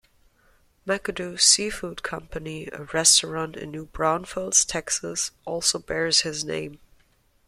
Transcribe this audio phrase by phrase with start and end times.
[0.87, 6.79] McAdoo's Seafood Company, a restaurant in New Braunfels, Texas, also bears his name.